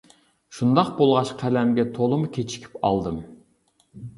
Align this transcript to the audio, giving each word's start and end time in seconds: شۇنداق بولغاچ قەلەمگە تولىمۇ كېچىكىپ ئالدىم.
شۇنداق 0.59 0.89
بولغاچ 1.01 1.33
قەلەمگە 1.43 1.85
تولىمۇ 1.99 2.33
كېچىكىپ 2.39 2.83
ئالدىم. 2.91 3.21